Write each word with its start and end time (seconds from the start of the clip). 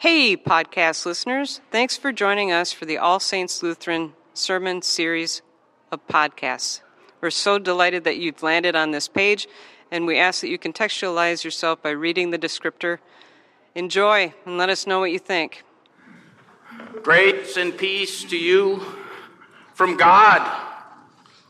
Hey, 0.00 0.36
podcast 0.36 1.06
listeners. 1.06 1.60
Thanks 1.72 1.96
for 1.96 2.12
joining 2.12 2.52
us 2.52 2.70
for 2.70 2.84
the 2.84 2.98
All 2.98 3.18
Saints 3.18 3.64
Lutheran 3.64 4.12
Sermon 4.32 4.80
Series 4.80 5.42
of 5.90 6.06
podcasts. 6.06 6.82
We're 7.20 7.30
so 7.30 7.58
delighted 7.58 8.04
that 8.04 8.16
you've 8.16 8.40
landed 8.40 8.76
on 8.76 8.92
this 8.92 9.08
page, 9.08 9.48
and 9.90 10.06
we 10.06 10.16
ask 10.16 10.40
that 10.42 10.50
you 10.50 10.56
contextualize 10.56 11.42
yourself 11.42 11.82
by 11.82 11.90
reading 11.90 12.30
the 12.30 12.38
descriptor. 12.38 12.98
Enjoy 13.74 14.32
and 14.46 14.56
let 14.56 14.68
us 14.68 14.86
know 14.86 15.00
what 15.00 15.10
you 15.10 15.18
think. 15.18 15.64
Grace 17.02 17.56
and 17.56 17.76
peace 17.76 18.22
to 18.22 18.36
you 18.38 18.80
from 19.74 19.96
God, 19.96 20.48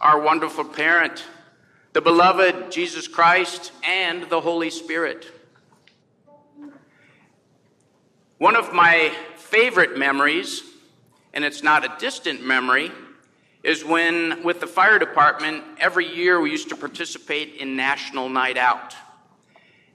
our 0.01 0.19
wonderful 0.23 0.65
parent, 0.65 1.23
the 1.93 2.01
beloved 2.01 2.73
Jesus 2.73 3.09
Christ, 3.09 3.73
and 3.87 4.23
the 4.31 4.41
Holy 4.41 4.71
Spirit. 4.71 5.38
One 8.39 8.55
of 8.55 8.73
my 8.73 9.13
favorite 9.35 9.99
memories, 9.99 10.63
and 11.35 11.45
it's 11.45 11.65
not 11.65 11.85
a 11.85 11.93
distant 11.99 12.41
memory, 12.41 12.93
is 13.65 13.85
when, 13.85 14.45
with 14.45 14.61
the 14.61 14.67
fire 14.69 15.01
department, 15.01 15.65
every 15.81 16.07
year 16.07 16.41
we 16.41 16.53
used 16.53 16.69
to 16.69 16.77
participate 16.77 17.57
in 17.57 17.75
National 17.75 18.29
Night 18.29 18.57
Out. 18.57 18.95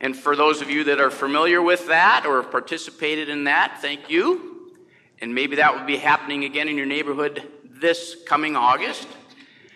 And 0.02 0.14
for 0.14 0.36
those 0.36 0.62
of 0.62 0.70
you 0.70 0.84
that 0.84 1.00
are 1.00 1.10
familiar 1.10 1.62
with 1.62 1.88
that 1.88 2.26
or 2.26 2.42
have 2.42 2.52
participated 2.52 3.30
in 3.30 3.46
that, 3.46 3.78
thank 3.80 4.10
you. 4.10 4.74
And 5.22 5.34
maybe 5.34 5.56
that 5.56 5.74
will 5.74 5.86
be 5.86 5.96
happening 5.96 6.44
again 6.44 6.68
in 6.68 6.76
your 6.76 6.86
neighborhood 6.86 7.50
this 7.64 8.18
coming 8.28 8.58
August. 8.58 9.08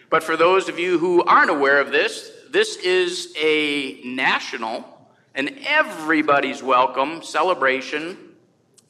But 0.09 0.23
for 0.23 0.35
those 0.35 0.67
of 0.67 0.77
you 0.77 0.99
who 0.99 1.23
aren't 1.23 1.51
aware 1.51 1.79
of 1.79 1.93
this, 1.93 2.33
this 2.51 2.75
is 2.75 3.33
a 3.39 4.01
national 4.03 5.07
and 5.33 5.57
everybody's 5.65 6.61
welcome 6.61 7.23
celebration 7.23 8.26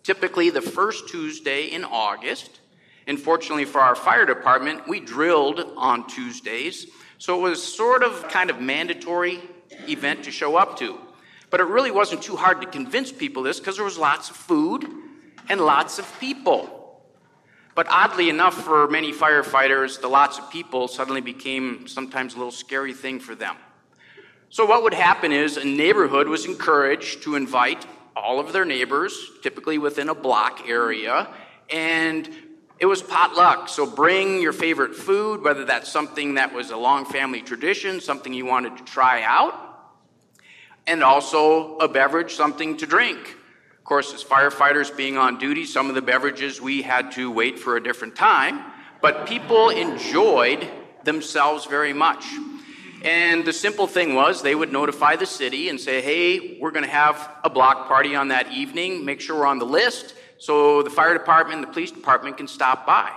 typically 0.07 0.49
the 0.49 0.61
first 0.61 1.09
Tuesday 1.09 1.66
in 1.66 1.84
August. 1.84 2.61
And 3.07 3.20
fortunately 3.20 3.65
for 3.65 3.82
our 3.82 3.93
fire 3.93 4.26
department, 4.26 4.87
we 4.87 5.01
drilled 5.01 5.59
on 5.76 6.07
Tuesdays. 6.07 6.87
So 7.18 7.37
it 7.37 7.41
was 7.41 7.62
sort 7.62 8.04
of 8.04 8.26
kind 8.29 8.49
of 8.49 8.62
mandatory 8.62 9.41
event 9.90 10.23
to 10.23 10.32
show 10.32 10.55
up 10.55 10.79
to. 10.79 10.98
But 11.49 11.59
it 11.59 11.65
really 11.65 11.91
wasn't 11.91 12.23
too 12.23 12.37
hard 12.37 12.62
to 12.62 12.67
convince 12.67 13.12
people 13.12 13.43
this 13.43 13.59
because 13.59 13.76
there 13.76 13.84
was 13.84 13.98
lots 13.98 14.29
of 14.29 14.37
food 14.37 14.90
and 15.49 15.59
lots 15.59 15.99
of 15.99 16.20
people. 16.21 17.04
But 17.76 17.87
oddly 17.89 18.29
enough, 18.29 18.54
for 18.54 18.87
many 18.87 19.12
firefighters, 19.12 19.99
the 19.99 20.07
lots 20.07 20.39
of 20.39 20.49
people 20.49 20.87
suddenly 20.87 21.21
became 21.21 21.85
sometimes 21.85 22.34
a 22.34 22.37
little 22.37 22.51
scary 22.51 22.93
thing 22.93 23.20
for 23.20 23.35
them. 23.35 23.57
So, 24.49 24.65
what 24.65 24.84
would 24.84 24.93
happen 24.93 25.34
is 25.34 25.57
a 25.57 25.65
neighborhood 25.65 26.29
was 26.29 26.45
encouraged 26.45 27.23
to 27.23 27.35
invite 27.35 27.85
all 28.18 28.40
of 28.40 28.54
their 28.54 28.65
neighbors, 28.65 29.32
typically 29.41 29.77
within 29.77 30.10
a 30.10 30.15
block 30.15 30.68
area, 30.68 31.27
and 31.70 32.29
it 32.79 32.85
was 32.85 33.01
potluck. 33.01 33.70
So 33.70 33.85
bring 33.85 34.41
your 34.41 34.54
favorite 34.54 34.96
food, 34.96 35.43
whether 35.43 35.65
that's 35.65 35.90
something 35.90 36.35
that 36.35 36.54
was 36.54 36.70
a 36.70 36.77
long 36.77 37.05
family 37.05 37.41
tradition, 37.41 38.01
something 38.01 38.34
you 38.34 38.45
wanted 38.45 38.77
to 38.77 38.84
try 38.84 39.23
out, 39.23 39.54
and 40.85 41.04
also 41.04 41.77
a 41.77 41.88
beverage, 41.88 42.34
something 42.34 42.77
to 42.77 42.85
drink. 42.85 43.35
Of 43.77 43.84
course, 43.84 44.13
as 44.13 44.23
firefighters 44.23 44.95
being 44.95 45.18
on 45.18 45.38
duty, 45.38 45.65
some 45.65 45.90
of 45.90 45.95
the 45.95 46.01
beverages 46.01 46.62
we 46.62 46.82
had 46.82 47.13
to 47.13 47.32
wait 47.32 47.57
for 47.57 47.77
a 47.77 47.84
different 47.84 48.15
time, 48.15 48.63
but 49.01 49.27
people 49.27 49.70
enjoyed 49.70 50.68
themselves 51.04 51.65
very 51.65 51.93
much. 51.93 52.26
And 53.03 53.45
the 53.45 53.53
simple 53.53 53.87
thing 53.87 54.15
was 54.15 54.41
they 54.41 54.55
would 54.55 54.71
notify 54.71 55.15
the 55.15 55.26
city 55.26 55.70
and 55.70 55.79
say, 55.79 56.01
hey, 56.01 56.57
we're 56.59 56.71
going 56.71 56.85
to 56.85 56.91
have 56.91 57.29
a 57.43 57.49
block 57.49 57.87
party 57.87 58.15
on 58.15 58.29
that 58.29 58.51
evening. 58.51 59.05
Make 59.05 59.21
sure 59.21 59.37
we're 59.37 59.45
on 59.45 59.59
the 59.59 59.65
list 59.65 60.15
so 60.39 60.84
the 60.84 60.89
fire 60.89 61.13
department 61.13 61.59
and 61.59 61.67
the 61.67 61.73
police 61.73 61.91
department 61.91 62.37
can 62.37 62.48
stop 62.48 62.85
by. 62.85 63.12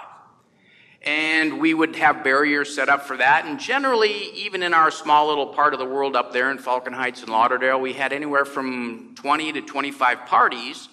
And 1.03 1.61
we 1.61 1.73
would 1.73 1.97
have 1.97 2.23
barriers 2.23 2.75
set 2.75 2.91
up 2.91 3.07
for 3.07 3.17
that. 3.17 3.47
And 3.47 3.59
generally, 3.59 4.31
even 4.35 4.63
in 4.63 4.75
our 4.75 4.91
small 4.91 5.29
little 5.29 5.47
part 5.47 5.73
of 5.73 5.79
the 5.79 5.87
world 5.87 6.15
up 6.15 6.33
there 6.33 6.51
in 6.51 6.59
Falcon 6.59 6.93
Heights 6.93 7.23
and 7.23 7.31
Lauderdale, 7.31 7.81
we 7.81 7.95
had 7.95 8.13
anywhere 8.13 8.45
from 8.45 9.15
20 9.15 9.55
to 9.55 9.63
25 9.63 10.27
parties 10.27 10.89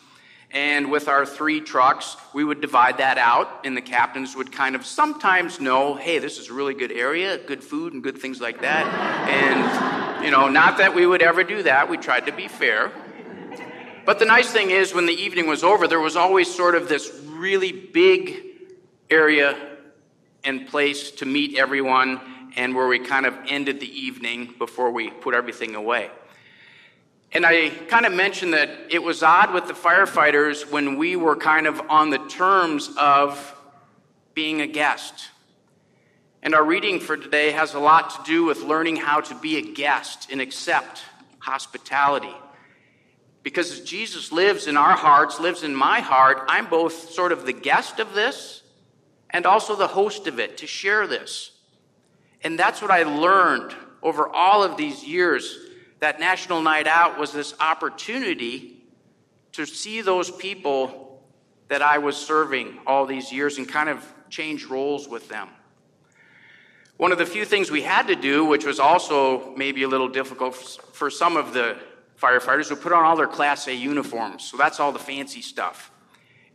and 0.52 0.90
with 0.90 1.08
our 1.08 1.26
three 1.26 1.60
trucks, 1.60 2.16
we 2.34 2.44
would 2.44 2.62
divide 2.62 2.98
that 3.00 3.18
out, 3.18 3.66
and 3.66 3.76
the 3.76 3.82
captains 3.82 4.36
would 4.36 4.52
kind 4.52 4.76
of 4.76 4.86
sometimes 4.86 5.60
know, 5.60 5.96
hey, 5.96 6.20
this 6.20 6.40
is 6.40 6.50
a 6.50 6.54
really 6.54 6.74
good 6.74 6.92
area, 6.92 7.38
good 7.38 7.64
food 7.64 7.94
and 7.94 8.02
good 8.02 8.18
things 8.18 8.40
like 8.40 8.62
that. 8.62 8.86
And, 9.28 10.24
you 10.24 10.32
know, 10.32 10.48
not 10.48 10.78
that 10.78 10.96
we 10.96 11.06
would 11.06 11.22
ever 11.22 11.44
do 11.44 11.64
that, 11.64 11.90
we 11.90 11.98
tried 11.98 12.26
to 12.28 12.32
be 12.32 12.48
fair. 12.48 12.92
But 14.06 14.20
the 14.20 14.26
nice 14.26 14.50
thing 14.50 14.72
is, 14.72 14.94
when 14.94 15.06
the 15.06 15.14
evening 15.14 15.48
was 15.48 15.66
over, 15.66 15.86
there 15.86 16.00
was 16.00 16.16
always 16.16 16.54
sort 16.54 16.76
of 16.76 16.88
this 16.88 17.12
really 17.26 17.74
big 17.74 18.42
area 19.10 19.58
and 20.46 20.66
place 20.66 21.12
to 21.12 21.26
meet 21.26 21.58
everyone, 21.58 22.22
and 22.56 22.74
where 22.74 22.88
we 22.88 23.00
kind 23.00 23.26
of 23.26 23.38
ended 23.48 23.82
the 23.82 24.00
evening 24.00 24.54
before 24.58 24.92
we 24.92 25.10
put 25.10 25.36
everything 25.36 25.76
away. 25.76 26.10
And 27.32 27.46
I 27.46 27.70
kind 27.70 28.06
of 28.06 28.14
mentioned 28.14 28.54
that 28.54 28.70
it 28.90 29.04
was 29.04 29.22
odd 29.22 29.54
with 29.54 29.68
the 29.68 29.74
firefighters 29.74 30.70
when 30.72 30.98
we 30.98 31.16
were 31.16 31.36
kind 31.36 31.68
of 31.68 31.82
on 31.90 32.10
the 32.10 32.20
terms 32.20 32.90
of 32.98 33.54
being 34.34 34.62
a 34.62 34.68
guest. 34.68 35.30
And 36.42 36.56
our 36.56 36.64
reading 36.64 37.00
for 37.00 37.18
today 37.18 37.52
has 37.52 37.74
a 37.74 37.80
lot 37.80 38.12
to 38.12 38.24
do 38.24 38.46
with 38.46 38.62
learning 38.62 38.96
how 38.96 39.20
to 39.22 39.36
be 39.36 39.58
a 39.58 39.74
guest 39.74 40.30
and 40.32 40.40
accept 40.40 41.04
hospitality. 41.40 42.34
Because 43.44 43.72
as 43.72 43.82
Jesus 43.82 44.32
lives 44.32 44.68
in 44.68 44.78
our 44.78 44.96
hearts, 44.96 45.40
lives 45.40 45.64
in 45.64 45.76
my 45.76 46.00
heart, 46.00 46.44
I'm 46.48 46.68
both 46.68 47.12
sort 47.12 47.32
of 47.32 47.46
the 47.46 47.54
guest 47.54 48.00
of 48.00 48.14
this 48.14 48.62
and 49.30 49.46
also 49.46 49.76
the 49.76 49.88
host 49.88 50.28
of 50.28 50.40
it 50.40 50.58
to 50.58 50.68
share 50.68 51.08
this. 51.08 51.52
And 52.42 52.58
that's 52.58 52.82
what 52.82 52.92
I 52.92 53.04
learned 53.04 53.76
over 54.02 54.30
all 54.30 54.64
of 54.64 54.78
these 54.78 55.04
years 55.04 55.58
that 56.00 56.20
National 56.20 56.62
Night 56.62 56.88
Out 56.88 57.18
was 57.18 57.32
this 57.32 57.54
opportunity 57.60 58.84
to 59.54 59.66
see 59.66 60.02
those 60.02 60.30
people 60.30 61.24
that 61.68 61.82
I 61.82 61.98
was 61.98 62.16
serving 62.16 62.80
all 62.86 63.06
these 63.06 63.32
years 63.32 63.58
and 63.58 63.68
kind 63.68 63.90
of 63.90 64.06
change 64.30 64.66
roles 64.66 65.08
with 65.08 65.28
them. 65.28 65.50
One 66.98 67.12
of 67.12 67.18
the 67.18 67.26
few 67.26 67.46
things 67.46 67.70
we 67.70 67.82
had 67.82 68.08
to 68.08 68.16
do, 68.16 68.46
which 68.46 68.66
was 68.66 68.80
also 68.80 69.56
maybe 69.56 69.84
a 69.84 69.88
little 69.88 70.08
difficult 70.08 70.56
for 70.56 71.10
some 71.10 71.38
of 71.38 71.54
the 71.54 71.78
firefighters, 72.20 72.70
would 72.70 72.82
put 72.82 72.92
on 72.92 73.04
all 73.04 73.16
their 73.16 73.28
Class 73.28 73.68
A 73.68 73.74
uniforms. 73.74 74.44
So 74.44 74.58
that's 74.58 74.80
all 74.80 74.92
the 74.92 75.00
fancy 75.00 75.42
stuff. 75.42 75.92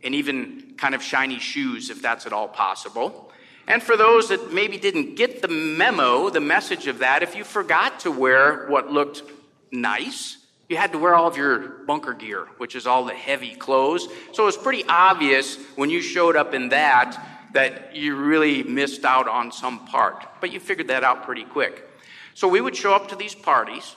And 0.03 0.13
even 0.15 0.73
kind 0.77 0.93
of 0.95 1.01
shiny 1.01 1.39
shoes, 1.39 1.89
if 1.89 2.01
that's 2.01 2.25
at 2.25 2.33
all 2.33 2.49
possible. 2.49 3.31
And 3.67 3.81
for 3.81 3.95
those 3.95 4.29
that 4.29 4.53
maybe 4.53 4.77
didn't 4.77 5.15
get 5.15 5.41
the 5.41 5.47
memo, 5.47 6.29
the 6.29 6.41
message 6.41 6.87
of 6.87 6.99
that, 6.99 7.23
if 7.23 7.35
you 7.35 7.43
forgot 7.43 8.01
to 8.01 8.11
wear 8.11 8.67
what 8.67 8.91
looked 8.91 9.23
nice, 9.71 10.37
you 10.69 10.77
had 10.77 10.91
to 10.91 10.97
wear 10.97 11.15
all 11.15 11.27
of 11.27 11.37
your 11.37 11.59
bunker 11.85 12.13
gear, 12.13 12.47
which 12.57 12.75
is 12.75 12.87
all 12.87 13.05
the 13.05 13.13
heavy 13.13 13.55
clothes. 13.55 14.07
So 14.31 14.43
it 14.43 14.45
was 14.47 14.57
pretty 14.57 14.83
obvious 14.87 15.57
when 15.75 15.89
you 15.89 16.01
showed 16.01 16.35
up 16.35 16.53
in 16.53 16.69
that 16.69 17.17
that 17.53 17.95
you 17.95 18.15
really 18.15 18.63
missed 18.63 19.05
out 19.05 19.27
on 19.27 19.51
some 19.51 19.85
part. 19.85 20.25
But 20.41 20.51
you 20.51 20.59
figured 20.59 20.87
that 20.87 21.03
out 21.03 21.23
pretty 21.23 21.43
quick. 21.43 21.87
So 22.33 22.47
we 22.47 22.59
would 22.59 22.75
show 22.75 22.93
up 22.93 23.09
to 23.09 23.15
these 23.15 23.35
parties, 23.35 23.95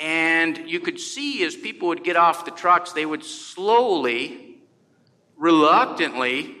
and 0.00 0.58
you 0.68 0.80
could 0.80 0.98
see 0.98 1.44
as 1.44 1.54
people 1.54 1.88
would 1.88 2.02
get 2.02 2.16
off 2.16 2.44
the 2.44 2.50
trucks, 2.50 2.92
they 2.92 3.06
would 3.06 3.24
slowly, 3.24 4.58
reluctantly, 5.36 6.55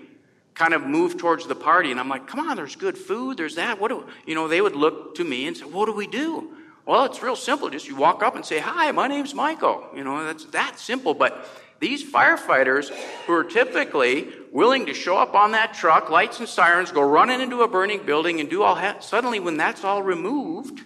kind 0.56 0.74
of 0.74 0.82
move 0.82 1.18
towards 1.18 1.46
the 1.46 1.54
party. 1.54 1.90
And 1.92 2.00
I'm 2.00 2.08
like, 2.08 2.26
come 2.26 2.40
on, 2.40 2.56
there's 2.56 2.74
good 2.74 2.98
food, 2.98 3.36
there's 3.36 3.54
that. 3.54 3.78
What 3.78 3.88
do, 3.88 4.06
you 4.26 4.34
know, 4.34 4.48
they 4.48 4.60
would 4.60 4.74
look 4.74 5.14
to 5.16 5.24
me 5.24 5.46
and 5.46 5.56
say, 5.56 5.64
what 5.64 5.86
do 5.86 5.92
we 5.92 6.06
do? 6.08 6.52
Well, 6.86 7.04
it's 7.04 7.22
real 7.22 7.36
simple. 7.36 7.68
Just 7.68 7.88
you 7.88 7.96
walk 7.96 8.22
up 8.22 8.36
and 8.36 8.46
say, 8.46 8.58
Hi, 8.60 8.92
my 8.92 9.08
name's 9.08 9.34
Michael. 9.34 9.84
You 9.94 10.04
know, 10.04 10.24
that's 10.24 10.44
that 10.46 10.78
simple. 10.78 11.14
But 11.14 11.48
these 11.80 12.08
firefighters 12.08 12.90
who 13.26 13.32
are 13.32 13.42
typically 13.42 14.28
willing 14.52 14.86
to 14.86 14.94
show 14.94 15.16
up 15.16 15.34
on 15.34 15.50
that 15.50 15.74
truck, 15.74 16.10
lights 16.10 16.38
and 16.38 16.48
sirens, 16.48 16.92
go 16.92 17.02
running 17.02 17.40
into 17.40 17.62
a 17.62 17.68
burning 17.68 18.06
building 18.06 18.38
and 18.38 18.48
do 18.48 18.62
all 18.62 18.76
that, 18.76 19.02
suddenly 19.02 19.40
when 19.40 19.56
that's 19.56 19.82
all 19.82 20.00
removed, 20.00 20.80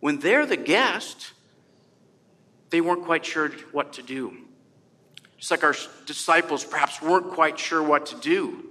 when 0.00 0.18
they're 0.18 0.44
the 0.44 0.58
guest, 0.58 1.32
they 2.68 2.82
weren't 2.82 3.06
quite 3.06 3.24
sure 3.24 3.48
what 3.72 3.94
to 3.94 4.02
do. 4.02 4.36
Just 5.38 5.50
like 5.50 5.64
our 5.64 5.74
disciples 6.04 6.62
perhaps 6.62 7.00
weren't 7.00 7.30
quite 7.30 7.58
sure 7.58 7.82
what 7.82 8.04
to 8.06 8.16
do 8.16 8.68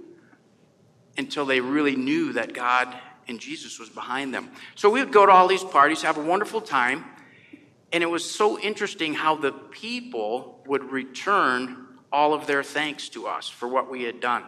until 1.18 1.44
they 1.44 1.60
really 1.60 1.96
knew 1.96 2.32
that 2.32 2.54
God 2.54 2.94
and 3.26 3.38
Jesus 3.38 3.78
was 3.78 3.90
behind 3.90 4.32
them. 4.32 4.50
So 4.74 4.88
we 4.88 5.00
would 5.00 5.12
go 5.12 5.26
to 5.26 5.32
all 5.32 5.48
these 5.48 5.64
parties, 5.64 6.02
have 6.02 6.16
a 6.16 6.22
wonderful 6.22 6.62
time, 6.62 7.04
and 7.92 8.02
it 8.02 8.06
was 8.06 8.28
so 8.28 8.58
interesting 8.58 9.14
how 9.14 9.36
the 9.36 9.52
people 9.52 10.62
would 10.66 10.84
return 10.84 11.86
all 12.12 12.32
of 12.32 12.46
their 12.46 12.62
thanks 12.62 13.08
to 13.10 13.26
us 13.26 13.48
for 13.48 13.68
what 13.68 13.90
we 13.90 14.04
had 14.04 14.20
done. 14.20 14.44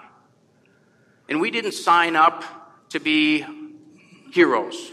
And 1.28 1.40
we 1.40 1.50
didn't 1.50 1.72
sign 1.72 2.16
up 2.16 2.88
to 2.90 3.00
be 3.00 3.44
heroes. 4.32 4.90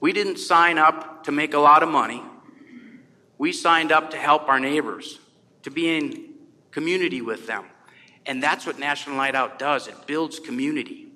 We 0.00 0.12
didn't 0.12 0.38
sign 0.38 0.78
up 0.78 1.24
to 1.24 1.32
make 1.32 1.54
a 1.54 1.58
lot 1.58 1.82
of 1.82 1.88
money. 1.88 2.22
We 3.36 3.52
signed 3.52 3.92
up 3.92 4.10
to 4.10 4.16
help 4.16 4.48
our 4.48 4.60
neighbors, 4.60 5.18
to 5.62 5.70
be 5.70 5.96
in 5.96 6.34
community 6.70 7.20
with 7.20 7.46
them. 7.46 7.64
And 8.26 8.42
that's 8.42 8.66
what 8.66 8.78
National 8.78 9.16
Night 9.16 9.34
Out 9.34 9.58
does 9.58 9.88
it 9.88 10.06
builds 10.06 10.38
community. 10.38 11.08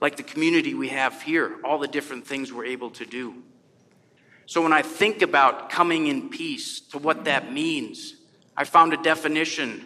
Like 0.00 0.16
the 0.16 0.22
community 0.22 0.74
we 0.74 0.88
have 0.88 1.22
here, 1.22 1.56
all 1.64 1.78
the 1.78 1.88
different 1.88 2.26
things 2.26 2.52
we're 2.52 2.66
able 2.66 2.90
to 2.90 3.06
do. 3.06 3.42
So 4.46 4.62
when 4.62 4.72
I 4.72 4.82
think 4.82 5.22
about 5.22 5.70
coming 5.70 6.06
in 6.06 6.30
peace, 6.30 6.80
to 6.92 6.98
what 6.98 7.24
that 7.24 7.52
means, 7.52 8.14
I 8.56 8.64
found 8.64 8.94
a 8.94 8.96
definition 8.96 9.84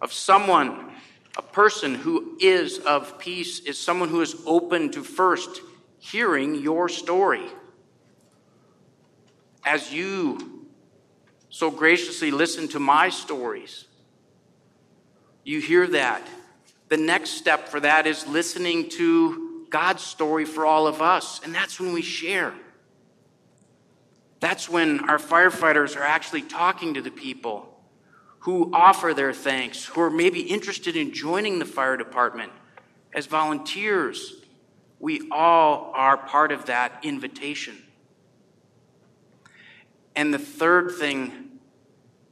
of 0.00 0.12
someone, 0.12 0.92
a 1.36 1.42
person 1.42 1.94
who 1.94 2.38
is 2.40 2.78
of 2.78 3.18
peace, 3.18 3.60
is 3.60 3.78
someone 3.78 4.08
who 4.08 4.20
is 4.20 4.36
open 4.46 4.92
to 4.92 5.02
first 5.02 5.60
hearing 5.98 6.54
your 6.54 6.88
story. 6.88 7.44
As 9.64 9.92
you 9.92 10.66
so 11.50 11.70
graciously 11.70 12.30
listen 12.30 12.68
to 12.68 12.78
my 12.78 13.08
stories, 13.08 13.87
you 15.48 15.60
hear 15.60 15.86
that. 15.86 16.28
The 16.88 16.98
next 16.98 17.30
step 17.30 17.68
for 17.68 17.80
that 17.80 18.06
is 18.06 18.26
listening 18.26 18.90
to 18.90 19.64
God's 19.70 20.02
story 20.02 20.44
for 20.44 20.66
all 20.66 20.86
of 20.86 21.00
us, 21.00 21.40
and 21.42 21.54
that's 21.54 21.80
when 21.80 21.94
we 21.94 22.02
share. 22.02 22.52
That's 24.40 24.68
when 24.68 25.08
our 25.08 25.16
firefighters 25.16 25.96
are 25.96 26.02
actually 26.02 26.42
talking 26.42 26.92
to 26.94 27.00
the 27.00 27.10
people 27.10 27.82
who 28.40 28.70
offer 28.74 29.14
their 29.14 29.32
thanks, 29.32 29.86
who 29.86 30.02
are 30.02 30.10
maybe 30.10 30.42
interested 30.42 30.96
in 30.96 31.14
joining 31.14 31.58
the 31.58 31.64
fire 31.64 31.96
department 31.96 32.52
as 33.14 33.24
volunteers. 33.24 34.34
We 35.00 35.28
all 35.30 35.92
are 35.94 36.18
part 36.18 36.52
of 36.52 36.66
that 36.66 37.00
invitation. 37.02 37.82
And 40.14 40.34
the 40.34 40.38
third 40.38 40.92
thing 40.92 41.47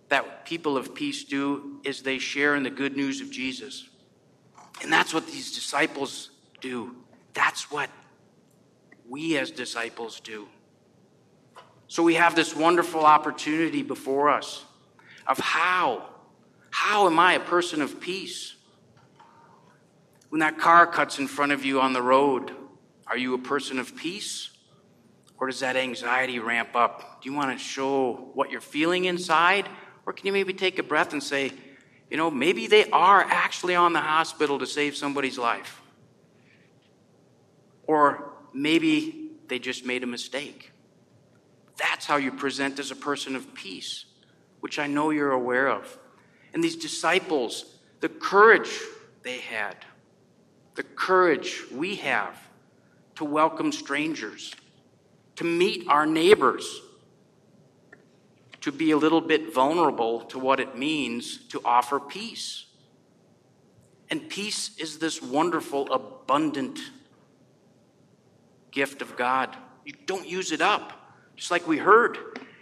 that 0.09 0.45
people 0.45 0.77
of 0.77 0.95
peace 0.95 1.25
do 1.25 1.81
is 1.85 2.03
they 2.03 2.19
share 2.19 2.55
in 2.55 2.63
the 2.63 2.71
good 2.71 2.97
news 2.97 3.21
of 3.21 3.31
Jesus. 3.31 3.89
And 4.83 4.93
that's 4.93 5.13
what 5.13 5.27
these 5.27 5.55
disciples 5.55 6.31
do. 6.61 6.95
That's 7.35 7.71
what 7.71 7.91
we 9.09 9.39
as 9.39 9.51
disciples 9.51 10.21
do. 10.21 10.49
So 11.89 12.03
we 12.03 12.15
have 12.15 12.35
this 12.35 12.55
wonderful 12.55 13.05
opportunity 13.05 13.83
before 13.83 14.31
us 14.31 14.65
of 15.27 15.39
how. 15.39 16.09
How 16.71 17.07
am 17.07 17.19
I 17.19 17.35
a 17.35 17.41
person 17.41 17.81
of 17.81 18.01
peace? 18.01 18.55
When 20.29 20.41
that 20.41 20.59
car 20.59 20.87
cuts 20.87 21.19
in 21.19 21.29
front 21.29 21.53
of 21.53 21.65
you 21.65 21.81
on 21.81 21.93
the 21.93 22.03
road, 22.03 22.53
are 23.07 23.17
you 23.17 23.35
a 23.35 23.39
person 23.39 23.79
of 23.79 23.97
peace? 23.97 24.51
Or 25.39 25.47
does 25.47 25.61
that 25.61 25.77
anxiety 25.77 26.39
ramp 26.39 26.75
up? 26.75 27.23
Do 27.23 27.31
you 27.31 27.37
want 27.37 27.57
to 27.57 27.63
show 27.63 28.31
what 28.35 28.51
you're 28.51 28.61
feeling 28.61 29.05
inside? 29.05 29.69
Or 30.07 30.13
can 30.13 30.27
you 30.27 30.33
maybe 30.33 30.55
take 30.55 30.79
a 30.79 30.83
breath 30.85 31.13
and 31.13 31.23
say, 31.23 31.53
you 32.11 32.17
know, 32.17 32.31
maybe 32.31 32.69
they 32.69 32.89
are 32.91 33.21
actually 33.23 33.75
on 33.75 33.93
the 33.93 34.01
hospital 34.01 34.59
to 34.61 34.67
save 34.67 34.97
somebody's 34.97 35.37
life? 35.37 35.83
Or 37.87 38.33
maybe 38.53 39.33
they 39.49 39.59
just 39.59 39.85
made 39.85 40.05
a 40.05 40.07
mistake. 40.07 40.71
That's 41.77 42.07
how 42.07 42.17
you 42.17 42.31
present 42.33 42.79
as 42.79 42.91
a 42.91 42.97
person 42.97 43.37
of 43.37 43.53
peace, 43.55 44.07
which 44.61 44.79
I 44.79 44.87
know 44.87 45.11
you're 45.11 45.33
aware 45.33 45.69
of. 45.69 45.99
And 46.55 46.63
these 46.63 46.77
disciples, 46.77 47.77
the 48.01 48.09
courage 48.09 48.71
they 49.23 49.39
had, 49.39 49.77
the 50.77 50.85
courage 50.85 51.63
we 51.73 51.97
have 51.97 52.39
to 53.17 53.25
welcome 53.25 53.73
strangers, 53.73 54.55
to 55.37 55.45
meet 55.45 55.87
our 55.89 56.07
neighbors, 56.07 56.81
to 58.67 58.73
be 58.73 58.91
a 58.91 58.97
little 58.97 59.21
bit 59.21 59.55
vulnerable 59.55 60.23
to 60.23 60.41
what 60.41 60.59
it 60.59 60.77
means 60.77 61.37
to 61.37 61.61
offer 61.65 62.01
peace. 62.01 62.65
And 64.11 64.29
peace 64.29 64.77
is 64.77 64.99
this 64.99 65.23
wonderful, 65.23 65.93
abundant 65.93 66.81
gift 68.73 69.03
of 69.03 69.17
God. 69.17 69.57
You 69.85 69.93
don't 70.07 70.27
use 70.27 70.51
it 70.51 70.61
up. 70.61 71.15
Just 71.37 71.53
like 71.53 71.69
we 71.69 71.79
heard, 71.79 72.19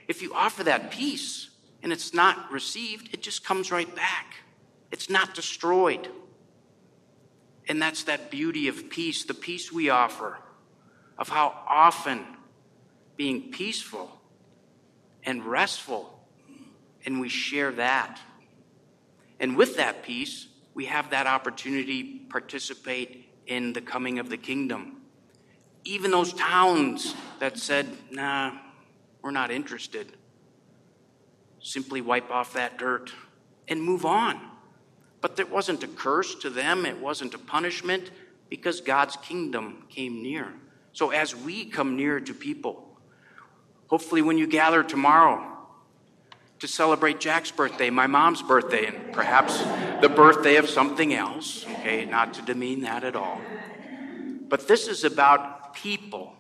if 0.07 0.21
you 0.21 0.35
offer 0.35 0.65
that 0.65 0.91
peace 0.91 1.49
and 1.83 1.91
it's 1.91 2.13
not 2.13 2.53
received, 2.53 3.09
it 3.15 3.23
just 3.23 3.43
comes 3.43 3.73
right 3.73 3.93
back. 3.97 4.35
It's 4.93 5.09
not 5.09 5.35
destroyed. 5.35 6.07
And 7.67 7.81
that's 7.81 8.05
that 8.05 8.31
beauty 8.31 8.69
of 8.69 8.91
peace, 8.91 9.25
the 9.25 9.33
peace 9.33 9.73
we 9.73 9.89
offer, 9.89 10.37
of 11.17 11.31
how 11.31 11.59
often 11.67 12.27
being 13.17 13.51
peaceful 13.51 14.21
and 15.25 15.45
restful, 15.45 16.19
and 17.05 17.21
we 17.21 17.29
share 17.29 17.73
that. 17.73 18.21
And 19.41 19.57
with 19.57 19.77
that 19.77 20.03
peace, 20.03 20.47
we 20.75 20.87
have 20.87 21.11
that 21.11 21.27
opportunity 21.27 22.21
participate 22.29 23.29
in 23.47 23.73
the 23.73 23.81
coming 23.81 24.19
of 24.19 24.29
the 24.29 24.37
kingdom. 24.37 25.03
Even 25.85 26.11
those 26.11 26.33
towns 26.33 27.15
that 27.41 27.59
said, 27.59 27.87
nah, 28.11 28.53
we're 29.23 29.31
not 29.31 29.51
interested, 29.51 30.13
simply 31.61 32.01
wipe 32.01 32.31
off 32.31 32.55
that 32.55 32.79
dirt 32.79 33.13
and 33.69 33.83
move 33.83 34.05
on. 34.05 34.41
But 35.21 35.39
it 35.39 35.51
wasn't 35.51 35.83
a 35.83 35.89
curse 35.89 36.35
to 36.37 36.51
them, 36.51 36.85
it 36.85 36.99
wasn't 36.99 37.35
a 37.35 37.39
punishment, 37.39 38.11
because 38.51 38.81
God's 38.81 39.17
kingdom 39.17 39.85
came 39.89 40.23
near. 40.23 40.53
So 40.93 41.11
as 41.11 41.35
we 41.35 41.65
come 41.65 41.97
near 41.97 42.21
to 42.21 42.35
people, 42.35 42.84
hopefully 43.89 44.23
when 44.23 44.39
you 44.39 44.47
gather 44.47 44.83
tomorrow 44.83 45.51
to 46.61 46.69
celebrate 46.69 47.21
Jack's 47.21 47.51
birthday, 47.51 47.91
my 47.91 48.07
mom's 48.07 48.43
birthday, 48.43 48.87
and 48.87 49.13
perhaps 49.13 49.63
the 50.01 50.09
birthday 50.09 50.57
of 50.57 50.69
something 50.69 51.13
else, 51.13 51.67
okay, 51.67 52.05
not 52.05 52.35
to 52.35 52.43
demean 52.43 52.83
that 52.83 53.05
at 53.05 53.17
all. 53.17 53.41
But 54.49 54.69
this 54.69 54.89
is 54.89 55.05
about 55.05 55.75
people, 55.75 56.35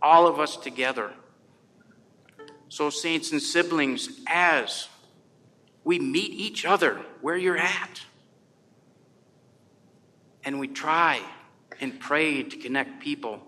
all 0.00 0.26
of 0.26 0.38
us 0.38 0.56
together. 0.56 1.10
So, 2.68 2.90
saints 2.90 3.32
and 3.32 3.42
siblings, 3.42 4.08
as 4.26 4.88
we 5.84 5.98
meet 5.98 6.32
each 6.32 6.64
other 6.64 7.00
where 7.20 7.36
you're 7.36 7.58
at. 7.58 8.02
And 10.44 10.58
we 10.58 10.68
try 10.68 11.20
and 11.80 11.98
pray 11.98 12.42
to 12.42 12.56
connect 12.56 13.00
people 13.00 13.40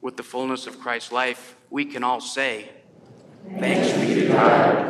with 0.00 0.16
the 0.16 0.22
fullness 0.22 0.66
of 0.66 0.78
Christ's 0.80 1.12
life. 1.12 1.56
We 1.70 1.84
can 1.84 2.04
all 2.04 2.20
say, 2.20 2.70
Thanks 3.58 3.92
be 3.98 4.14
to 4.14 4.28
God 4.28 4.87